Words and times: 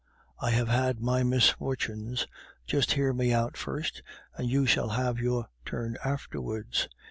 I 0.39 0.49
have 0.49 0.67
had 0.67 0.99
my 0.99 1.21
misfortunes. 1.21 2.25
Just 2.65 2.93
hear 2.93 3.13
me 3.13 3.31
out 3.31 3.55
first, 3.55 4.01
and 4.35 4.49
you 4.49 4.65
shall 4.65 4.89
have 4.89 5.19
your 5.19 5.49
turn 5.63 5.95
afterwards. 6.03 6.87